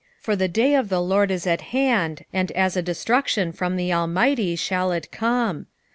for 0.19 0.35
the 0.35 0.47
day 0.47 0.73
of 0.73 0.89
the 0.89 0.99
LORD 0.99 1.29
is 1.29 1.45
at 1.45 1.61
hand, 1.61 2.25
and 2.33 2.51
as 2.53 2.75
a 2.75 2.81
destruction 2.81 3.51
from 3.51 3.75
the 3.77 3.93
Almighty 3.93 4.55
shall 4.55 4.91
it 4.91 5.11
come. 5.11 5.67